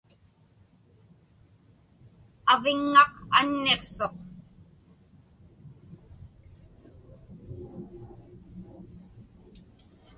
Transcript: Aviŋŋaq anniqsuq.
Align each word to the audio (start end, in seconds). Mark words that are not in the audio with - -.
Aviŋŋaq 2.51 3.13
anniqsuq. 3.39 4.15